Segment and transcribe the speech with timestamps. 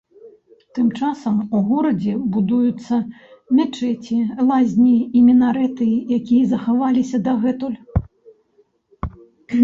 [0.75, 2.97] Тым часам у горадзе будуюцца
[3.59, 4.17] мячэці,
[4.49, 5.85] лазні і мінарэты,
[6.17, 7.77] якія захаваліся дагэтуль.